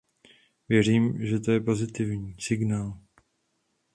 [0.69, 2.99] Věřím, že to je pozitivní signál.